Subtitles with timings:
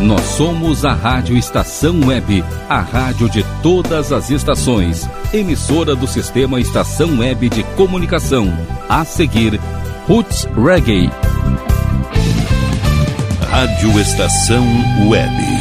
[0.00, 6.58] Nós somos a Rádio Estação Web, a rádio de todas as estações, emissora do sistema
[6.58, 8.50] Estação Web de Comunicação.
[8.88, 9.60] A seguir,
[10.08, 11.10] Roots Reggae.
[13.50, 14.64] Rádio Estação
[15.06, 15.59] Web.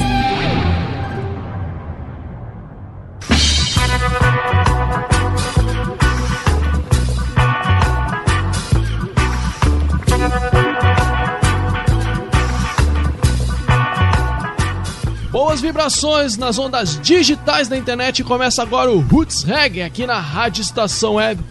[15.90, 18.24] Vibrações nas ondas digitais da internet.
[18.24, 21.44] Começa agora o Roots Reggae aqui na Rádio Estação Web.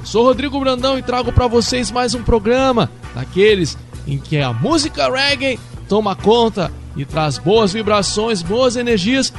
[0.00, 4.52] Eu sou Rodrigo Brandão e trago para vocês mais um programa daqueles em que a
[4.52, 9.32] música reggae toma conta e traz boas vibrações, boas energias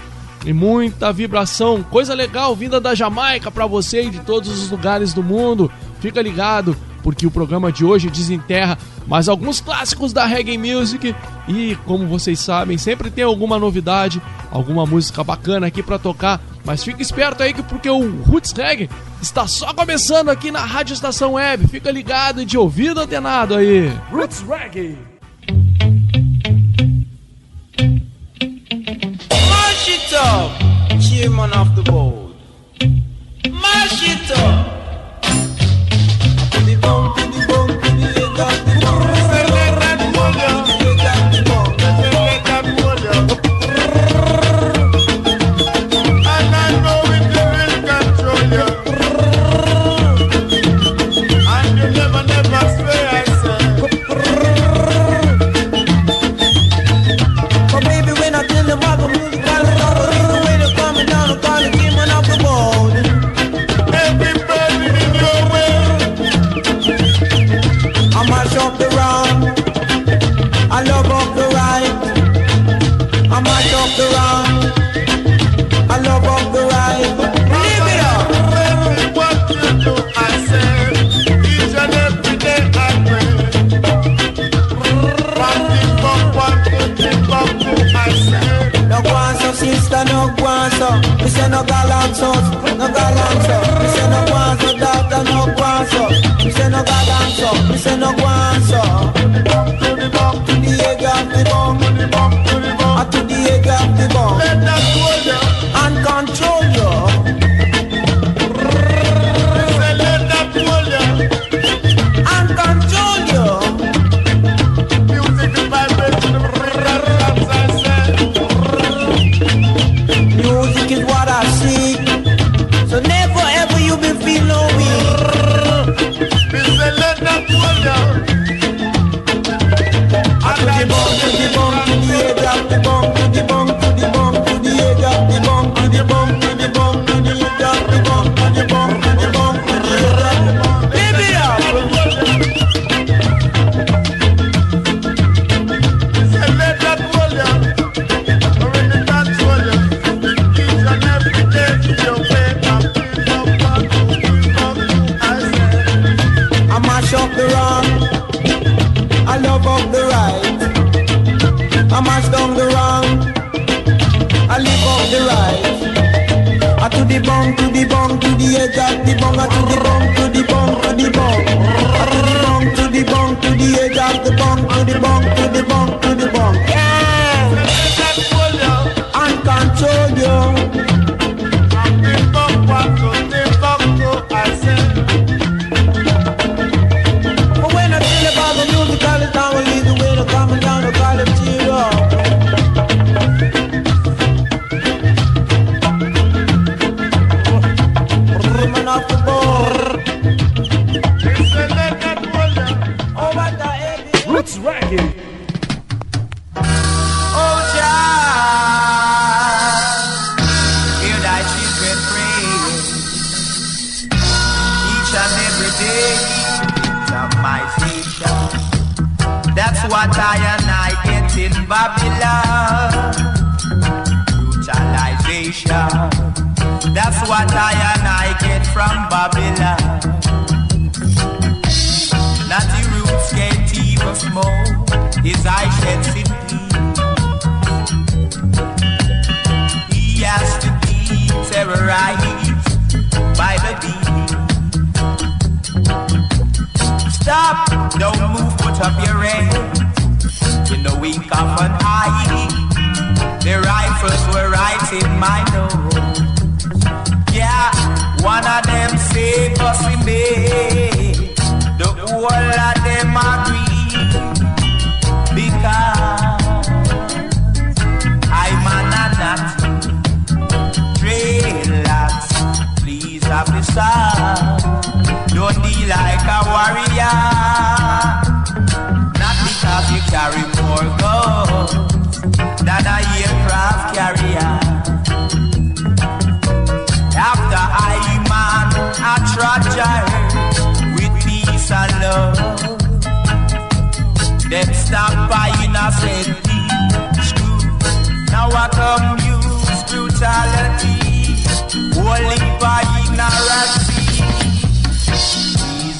[0.44, 5.14] e muita vibração, coisa legal vinda da Jamaica para você e de todos os lugares
[5.14, 5.72] do mundo.
[6.00, 6.76] Fica ligado,
[7.08, 11.16] porque o programa de hoje desenterra mais alguns clássicos da reggae music
[11.48, 14.22] e, como vocês sabem, sempre tem alguma novidade,
[14.52, 16.42] alguma música bacana aqui para tocar.
[16.66, 18.90] Mas fica esperto aí que porque o Roots Reggae
[19.22, 21.70] está só começando aqui na Rádio Estação Web.
[21.70, 23.88] Fica ligado e de ouvido antenado aí.
[24.12, 24.98] Roots Reggae.
[29.50, 32.36] Mash it up, chairman of the board.
[33.50, 34.87] Mash it up.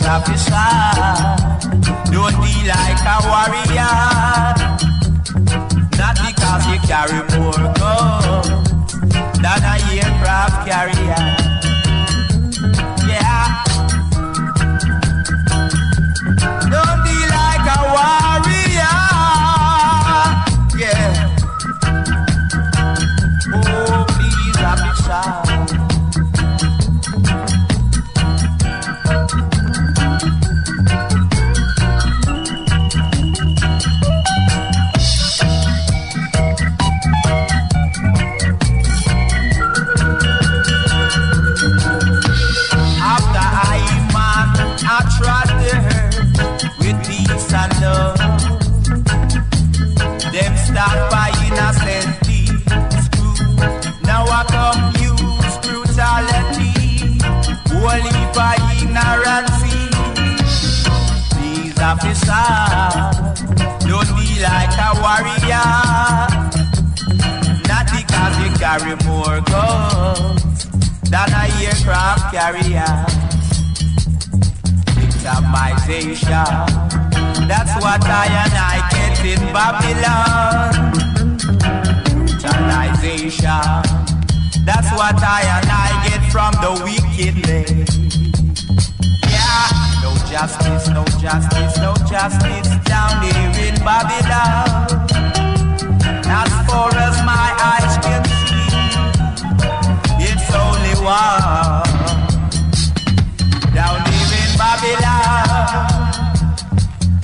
[0.08, 0.52] These officers
[2.12, 3.96] don't be like a warrior.
[5.98, 8.70] Not because you carry more guns
[9.42, 11.47] than a aircraft carrier.
[62.04, 63.42] These officers
[63.80, 65.68] don't be like a warrior,
[67.68, 70.66] not because you carry more guns
[71.10, 72.94] than a aircraft carrier.
[74.94, 76.50] Victimization,
[77.48, 80.72] that's what I and I get in Babylon.
[82.30, 83.66] Brutalization,
[84.66, 88.27] that's what I and I get from the wickedness.
[90.30, 95.08] Justice, no justice, no justice down here in Babylon.
[96.26, 98.68] As far as my eyes can see,
[100.28, 101.84] it's only one
[103.74, 105.88] down here in Babylon.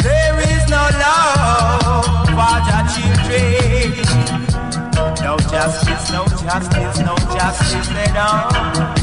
[0.02, 3.94] There is no love for the children.
[5.24, 9.03] No justice, no justice, no justice at all.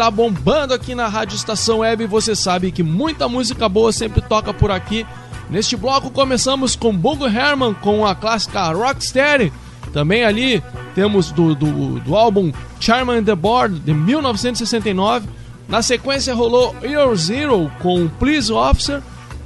[0.00, 2.06] está bombando aqui na Rádio Estação Web.
[2.06, 5.06] Você sabe que muita música boa sempre toca por aqui.
[5.50, 9.52] Neste bloco começamos com Bogo Herman com a clássica Rocksteady.
[9.92, 10.62] Também ali
[10.94, 15.28] temos do, do, do álbum Charm and the Board de 1969.
[15.68, 19.02] Na sequência rolou Year Zero com Please Officer.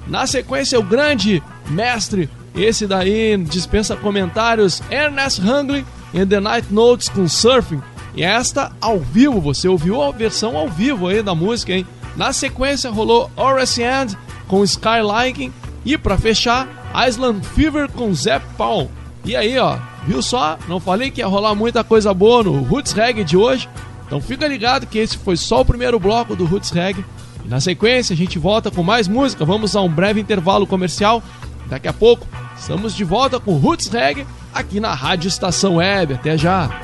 [0.07, 7.09] Na sequência, o grande mestre, esse daí dispensa comentários, Ernest Hungly em The Night Notes
[7.09, 7.83] com Surfing.
[8.17, 11.87] E esta ao vivo, você ouviu a versão ao vivo aí da música, hein?
[12.17, 15.53] Na sequência rolou Horace End com Skylighting
[15.85, 16.69] e para fechar,
[17.07, 18.91] Island Fever com Zep Paul.
[19.25, 20.59] E aí, ó, viu só?
[20.69, 23.69] Não falei que ia rolar muita coisa boa no Roots Reggae de hoje?
[24.07, 27.05] Então fica ligado que esse foi só o primeiro bloco do Roots Reggae.
[27.45, 29.45] E na sequência a gente volta com mais música.
[29.45, 31.23] Vamos a um breve intervalo comercial.
[31.67, 36.15] Daqui a pouco estamos de volta com Roots Reggae aqui na Rádio Estação Web.
[36.15, 36.84] Até já!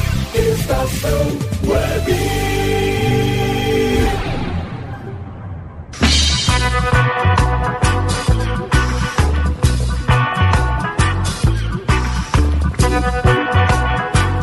[0.33, 2.15] Estação Web.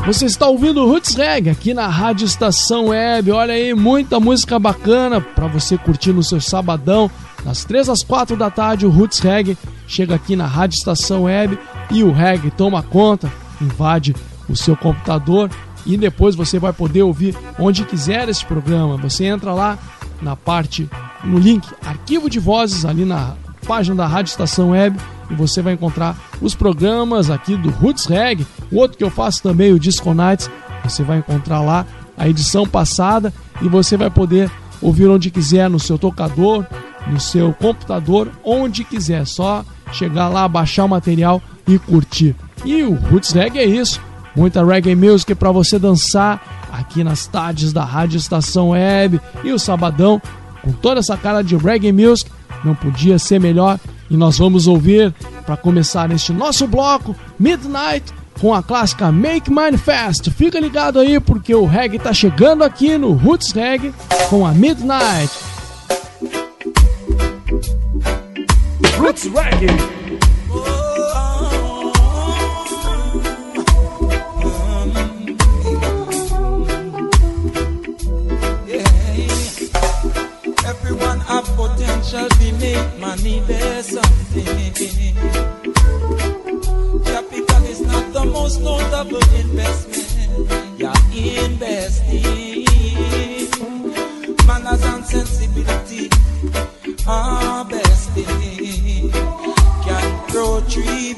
[0.06, 3.30] Você está ouvindo Roots Reggae aqui na Rádio Estação Web.
[3.30, 7.10] Olha aí, muita música bacana para você curtir no seu sabadão.
[7.42, 11.58] Das 3 às 4 da tarde, o Roots Reggae chega aqui na Rádio Estação Web
[11.90, 14.14] e o reggae toma conta, invade
[14.48, 15.50] o seu computador
[15.88, 18.96] e depois você vai poder ouvir onde quiser esse programa.
[18.98, 19.78] Você entra lá
[20.20, 20.88] na parte,
[21.24, 23.34] no link Arquivo de Vozes, ali na
[23.66, 24.98] página da Rádio Estação Web
[25.30, 29.42] e você vai encontrar os programas aqui do Roots Reg, o outro que eu faço
[29.42, 30.50] também, o Disco Nights,
[30.84, 35.78] você vai encontrar lá a edição passada e você vai poder ouvir onde quiser, no
[35.78, 36.64] seu tocador,
[37.06, 42.34] no seu computador, onde quiser, só chegar lá, baixar o material e curtir.
[42.64, 44.00] E o Roots Reg é isso,
[44.38, 49.58] muita reggae music para você dançar aqui nas tardes da Rádio Estação Web e o
[49.58, 50.22] sabadão
[50.62, 52.30] com toda essa cara de reggae music,
[52.64, 53.78] não podia ser melhor
[54.10, 55.12] e nós vamos ouvir,
[55.44, 60.30] para começar este nosso bloco, Midnight, com a clássica Make Manifest.
[60.30, 63.92] Fica ligado aí, porque o reggae tá chegando aqui no Roots Reggae
[64.30, 65.30] com a Midnight.
[68.98, 69.97] Roots Reggae.
[82.08, 84.46] Shall be make money, there's something.
[87.04, 90.80] Capital is not the most notable investment.
[90.80, 92.64] You're investing.
[94.46, 96.08] Manners and sensibility
[97.06, 99.10] are best thing.
[99.84, 101.14] Can grow tree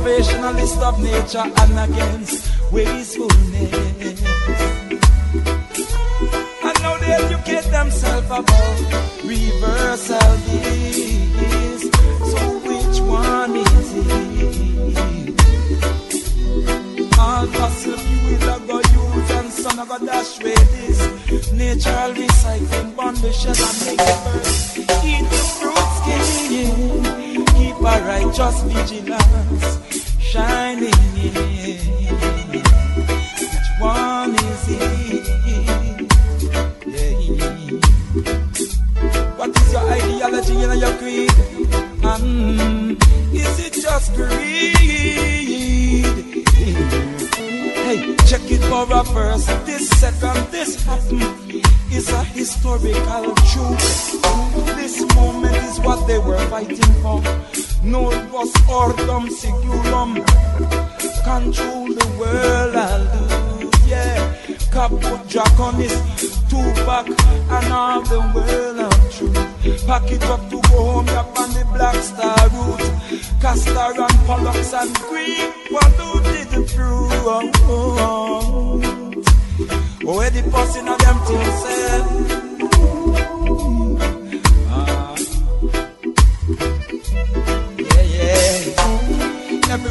[0.00, 3.89] Conservationalist of nature and against wastefulness.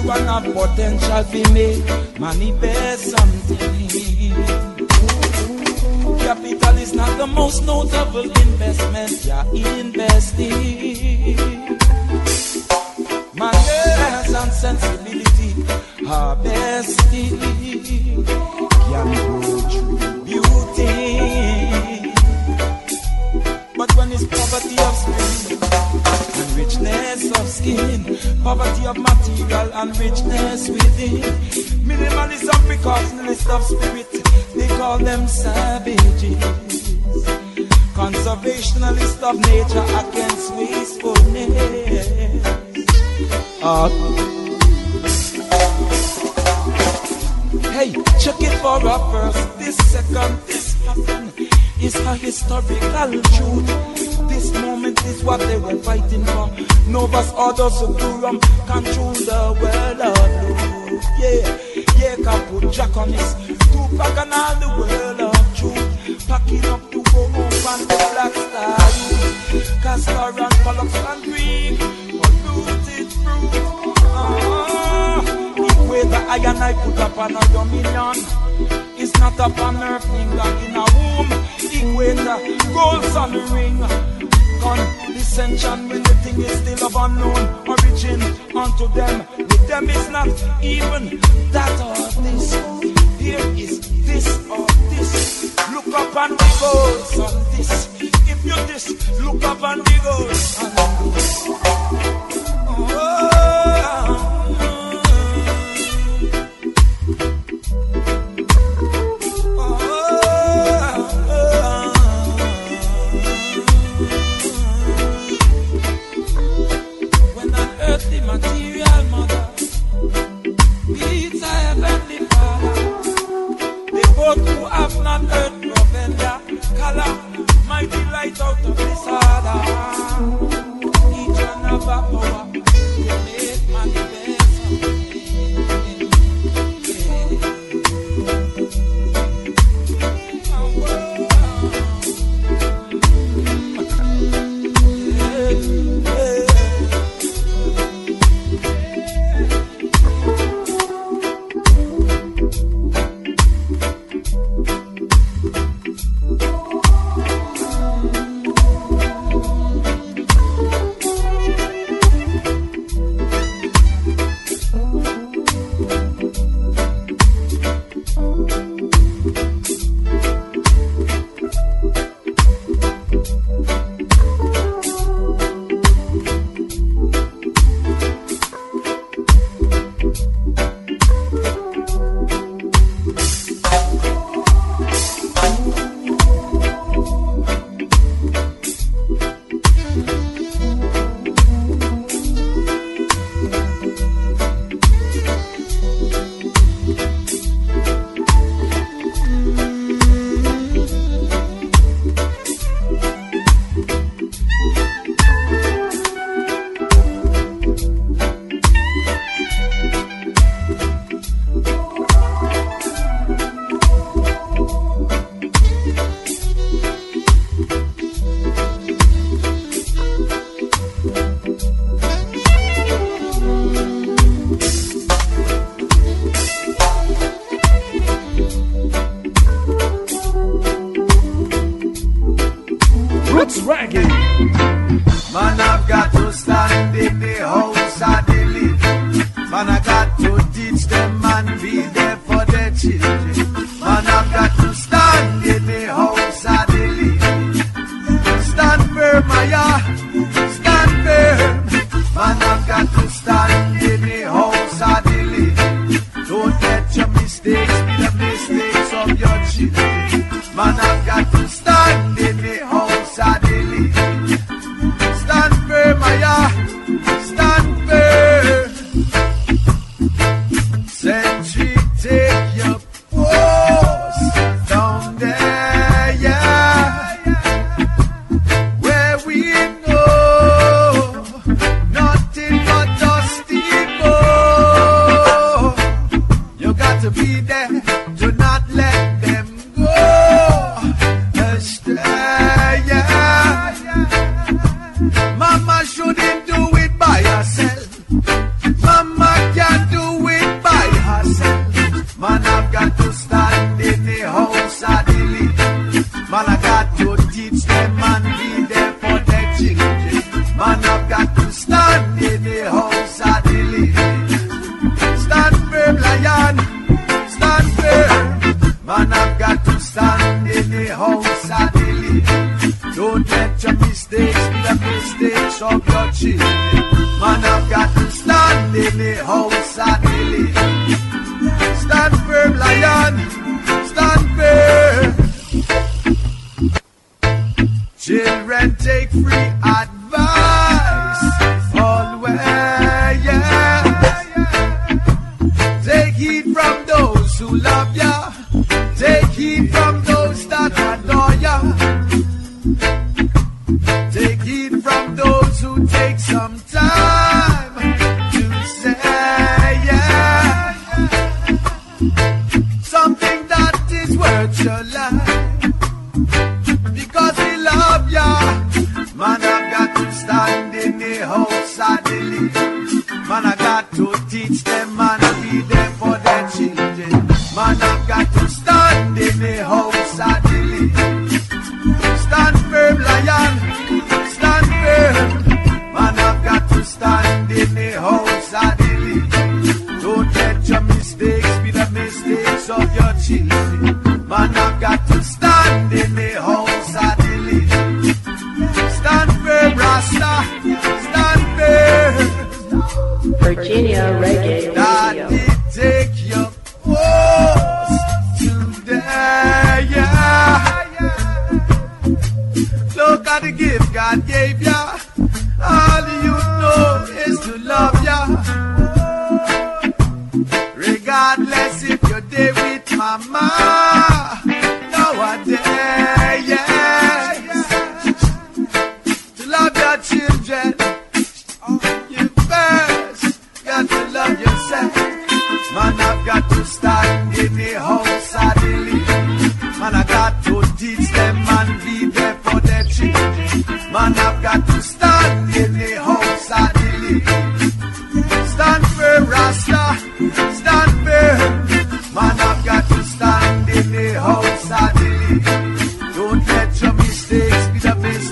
[0.10, 3.58] Everyone have potential to make money best something.
[6.18, 9.46] Capital is not the most notable investment you're
[9.78, 11.36] investing.
[13.36, 15.54] Manners and sensibility
[16.08, 17.38] are best thing.
[18.90, 19.14] Can
[19.70, 21.06] true beauty.
[23.78, 25.62] But when it's poverty of spirit
[26.36, 28.09] and richness of skin,
[28.50, 31.22] poverty of material and richness within,
[31.86, 34.12] minimalism, because list of spirit,
[34.56, 36.42] they call them savages.
[37.94, 42.44] Conservationalist of nature against wastefulness.
[43.62, 43.90] Uh,
[47.76, 47.92] hey,
[48.24, 51.50] check it for a first, this second, this happened
[51.82, 53.99] is a historical truth.
[54.96, 56.50] This is what they were fighting for.
[56.88, 60.18] Novas orders of Durham control the world of
[60.58, 61.06] truth.
[61.22, 61.46] Yeah,
[62.00, 63.34] yeah, Kapu Jack on this.
[63.70, 66.28] Tupac and all the world of truth.
[66.28, 67.36] Packing up to go home
[67.70, 68.78] and the Black Star
[69.84, 71.78] Castor and Pollux and Green.
[71.78, 73.98] Polluted fruit.
[74.10, 75.22] Ah,
[75.56, 78.18] the way the iron I put up on a dominion.
[78.98, 81.30] It's not up on earth, nigga, in a womb.
[81.62, 84.19] Equator, gold sun ring
[84.62, 84.80] gun.
[85.14, 88.22] Dissension when the thing is still of unknown origin.
[88.56, 90.28] Unto them, with them is not
[90.64, 91.20] even
[91.52, 92.54] that or this.
[93.20, 95.56] Here is this or this.
[95.72, 97.72] Look up and the goals on this.
[98.02, 98.86] If you this,
[99.22, 102.19] look up and the goals on this.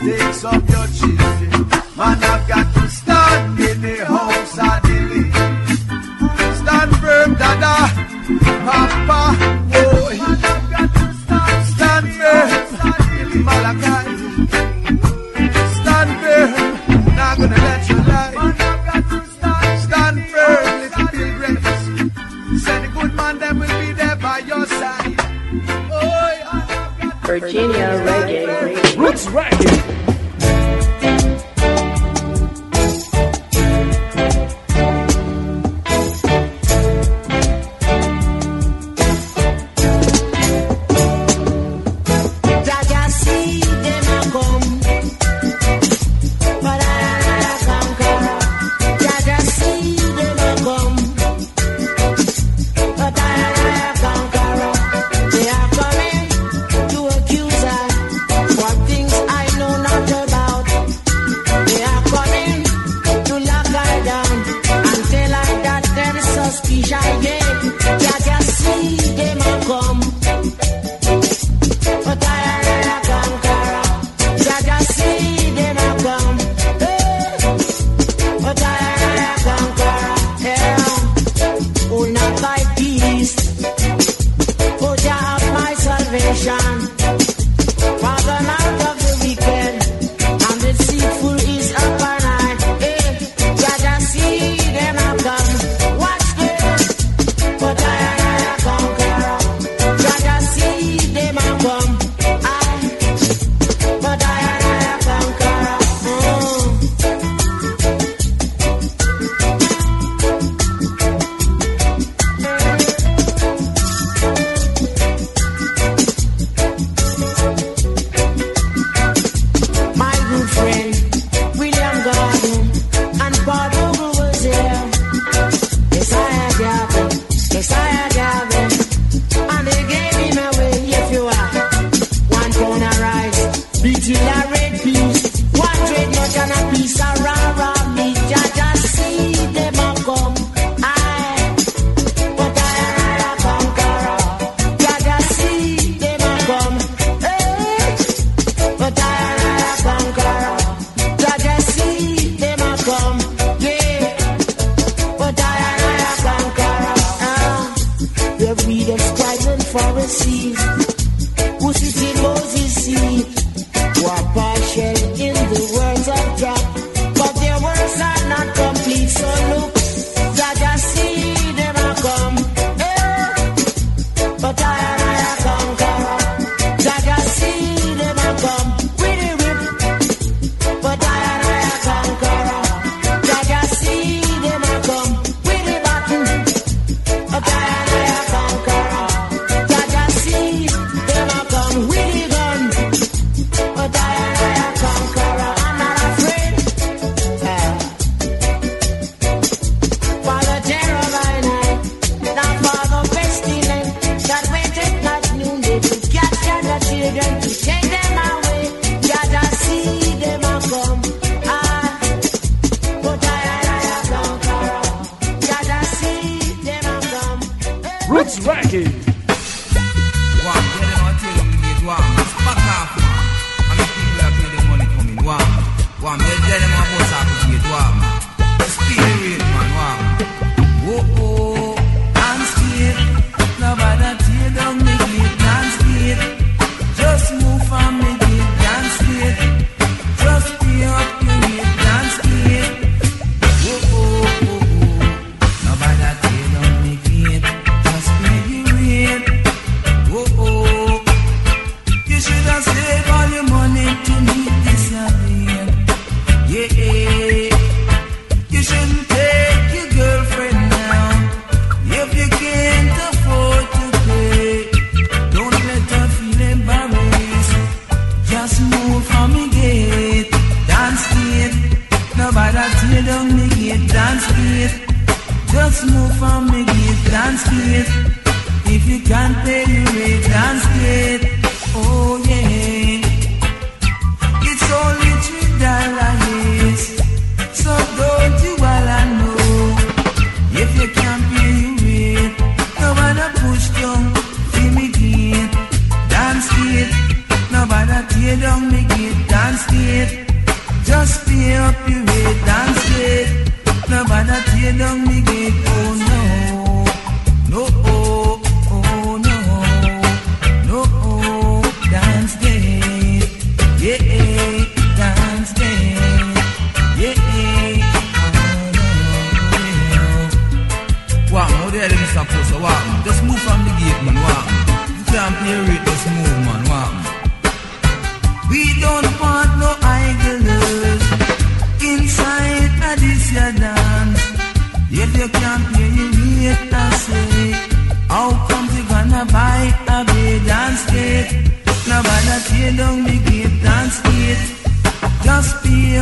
[0.08, 1.68] takes up your children.
[1.98, 2.20] Man,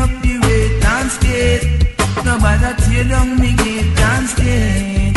[0.05, 1.61] up the way, dance it.
[2.25, 5.14] No matter how long me get, dance it.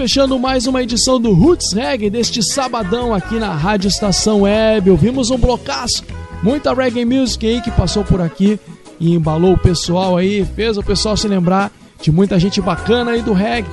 [0.00, 4.88] Fechando mais uma edição do Roots Reggae deste sabadão aqui na Rádio Estação Web.
[4.88, 6.02] Ouvimos um blocaço,
[6.42, 8.58] muita reggae music aí que passou por aqui
[8.98, 11.70] e embalou o pessoal aí, fez o pessoal se lembrar
[12.00, 13.68] de muita gente bacana aí do reggae.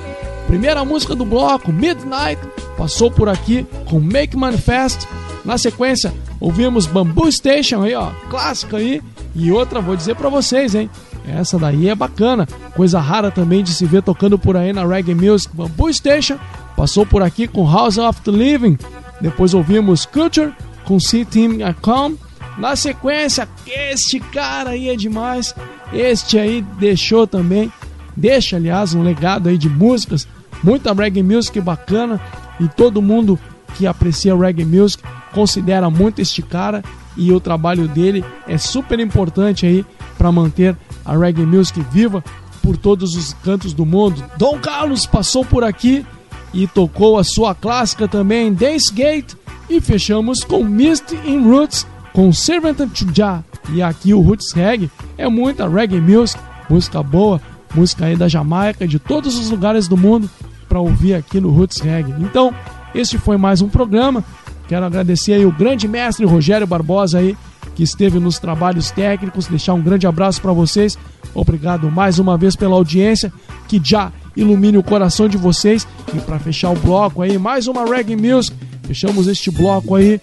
[0.46, 2.38] Primeira música do bloco, Midnight,
[2.76, 5.08] passou por aqui com Make Manifest.
[5.46, 9.00] Na sequência, ouvimos Bamboo Station aí, ó, clássica aí.
[9.34, 10.90] E outra, vou dizer para vocês, hein?
[11.28, 15.14] Essa daí é bacana, coisa rara também de se ver tocando por aí na Reggae
[15.14, 15.54] Music.
[15.54, 16.38] Bamboo Station
[16.76, 18.78] passou por aqui com House of the Living.
[19.20, 20.52] Depois ouvimos Culture
[20.84, 22.14] com C Team Calm.
[22.56, 25.54] Na sequência, este cara aí é demais.
[25.92, 27.72] Este aí deixou também,
[28.16, 30.26] deixa aliás um legado aí de músicas,
[30.62, 32.20] muita reggae music bacana
[32.58, 33.38] e todo mundo
[33.76, 35.02] que aprecia reggae music
[35.32, 36.82] considera muito este cara
[37.16, 39.84] e o trabalho dele é super importante aí
[40.16, 40.76] para manter
[41.08, 42.22] a reggae music viva
[42.62, 44.22] por todos os cantos do mundo.
[44.36, 46.04] Dom Carlos passou por aqui
[46.52, 49.34] e tocou a sua clássica também, Dance Gate,
[49.70, 53.42] e fechamos com Mist in Roots com Servant of Jah.
[53.70, 57.40] E aqui o Roots Reggae é muita reggae music, música boa,
[57.74, 60.28] música aí da Jamaica, de todos os lugares do mundo
[60.68, 62.14] para ouvir aqui no Roots Reggae.
[62.18, 62.54] Então,
[62.94, 64.24] este foi mais um programa.
[64.68, 67.36] Quero agradecer aí o grande mestre Rogério Barbosa aí
[67.78, 69.46] que esteve nos trabalhos técnicos.
[69.46, 70.98] Deixar um grande abraço para vocês.
[71.32, 73.32] Obrigado mais uma vez pela audiência.
[73.68, 75.86] Que já ilumine o coração de vocês.
[76.12, 78.56] E para fechar o bloco aí, mais uma Reggae Music.
[78.82, 80.20] Fechamos este bloco aí.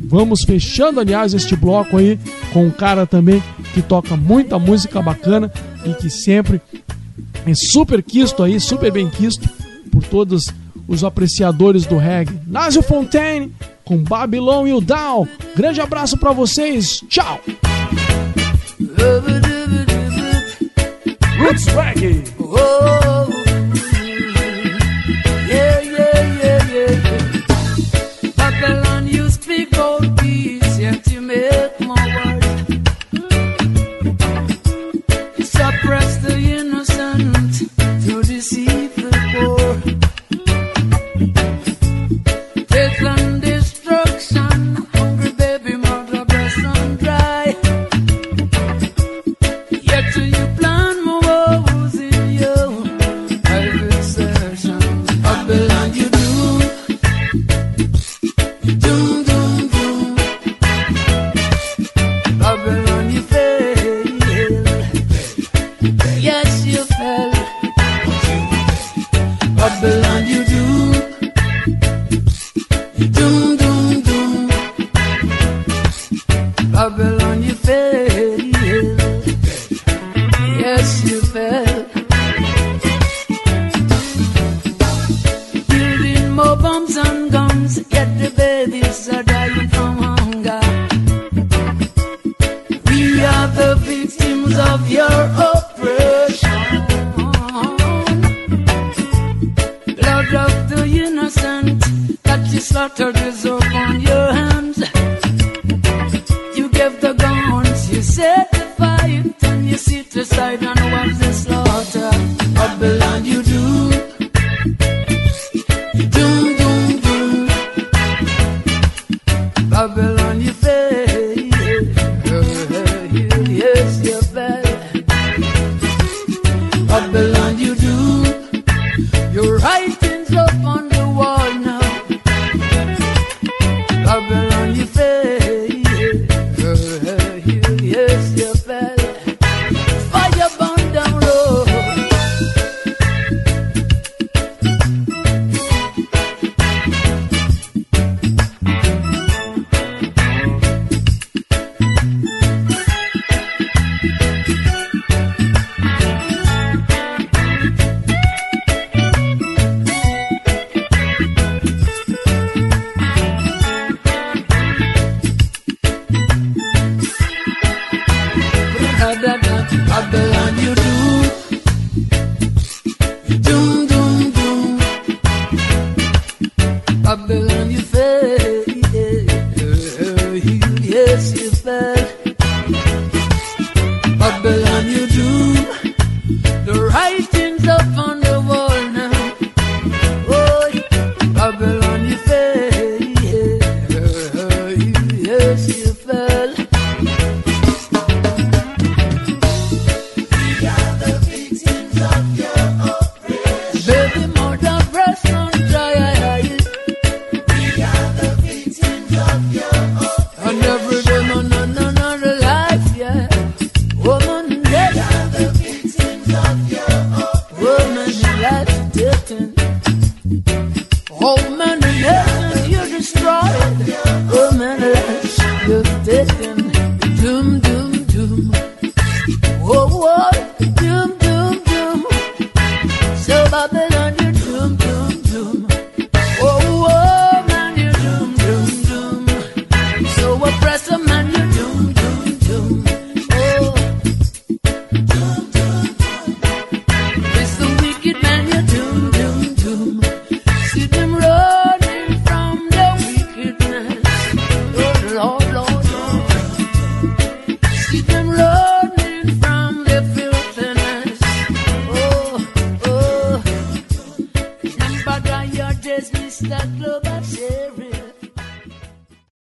[0.00, 2.18] Vamos fechando, aliás, este bloco aí
[2.52, 3.40] com um cara também
[3.72, 5.52] que toca muita música bacana
[5.84, 6.60] e que sempre
[7.46, 9.48] é super quisto aí, super bem quisto
[9.92, 10.52] por todos
[10.88, 12.40] os apreciadores do reggae.
[12.46, 13.52] Násio Fontaine
[13.84, 15.26] com Babylon e o Down.
[15.56, 17.00] Grande abraço para vocês.
[17.08, 17.40] Tchau.
[21.38, 23.05] Roots Reggae.